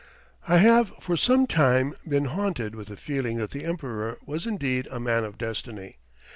]I 0.47 0.57
have 0.57 0.89
for 0.99 1.15
some 1.15 1.45
time 1.45 1.93
been 2.07 2.25
haunted 2.25 2.73
with 2.73 2.87
the 2.87 2.97
feeling 2.97 3.37
that 3.37 3.51
the 3.51 3.63
Emperor 3.65 4.17
was 4.25 4.47
indeed 4.47 4.87
a 4.89 4.99
Man 4.99 5.23
of 5.23 5.37
Destiny. 5.37 5.97